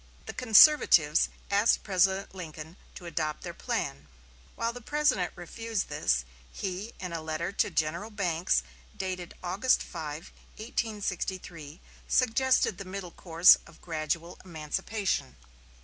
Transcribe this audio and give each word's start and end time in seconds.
The 0.25 0.33
conservatives 0.33 1.29
asked 1.51 1.83
President 1.83 2.33
Lincoln 2.33 2.75
to 2.95 3.05
adopt 3.05 3.43
their 3.43 3.53
plan. 3.53 4.07
While 4.55 4.73
the 4.73 4.81
President 4.81 5.31
refused 5.35 5.89
this, 5.89 6.25
he 6.51 6.93
in 6.99 7.13
a 7.13 7.21
letter 7.21 7.51
to 7.51 7.69
General 7.69 8.09
Banks 8.09 8.63
dated 8.97 9.35
August 9.43 9.83
5, 9.83 10.31
1863, 10.55 11.79
suggested 12.07 12.79
the 12.79 12.83
middle 12.83 13.11
course 13.11 13.59
of 13.67 13.79
gradual 13.79 14.39
emancipation. 14.43 15.35